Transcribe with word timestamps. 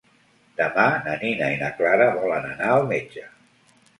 Demà 0.59 0.85
na 1.07 1.17
Nina 1.23 1.51
i 1.57 1.59
na 1.59 1.69
Clara 1.81 2.09
volen 2.17 2.47
anar 2.53 2.71
al 2.79 2.87
metge. 2.95 3.29